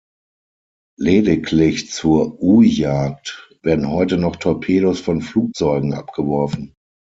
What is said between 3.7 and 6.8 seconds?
heute noch Torpedos von Flugzeugen abgeworfen.